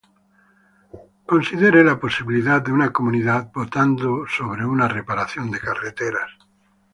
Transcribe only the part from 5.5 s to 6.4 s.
de carreteras.